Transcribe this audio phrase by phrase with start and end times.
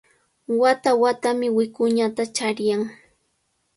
[0.61, 2.81] Wata-watami wikuñata chariyan.